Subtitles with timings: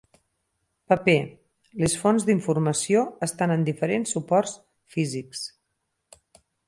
[0.93, 1.17] Paper:
[1.83, 4.57] les fonts d'informació estan en diferents suports
[4.97, 5.45] físics.